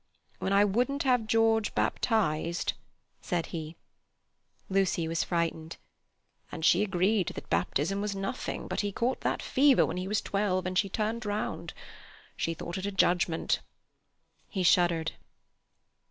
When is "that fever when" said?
9.21-9.97